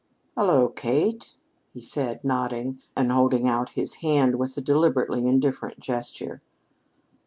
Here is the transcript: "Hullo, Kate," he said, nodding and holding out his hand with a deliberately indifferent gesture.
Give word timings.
"Hullo, 0.35 0.69
Kate," 0.69 1.35
he 1.75 1.79
said, 1.79 2.23
nodding 2.23 2.81
and 2.97 3.11
holding 3.11 3.47
out 3.47 3.69
his 3.77 3.97
hand 4.01 4.39
with 4.39 4.57
a 4.57 4.61
deliberately 4.61 5.27
indifferent 5.27 5.79
gesture. 5.79 6.41